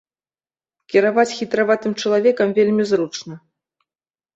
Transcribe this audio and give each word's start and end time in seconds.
Кіраваць 0.93 1.27
хітраватым 1.37 1.91
чалавекам 2.03 2.47
вельмі 2.59 2.83
зручна. 2.97 3.33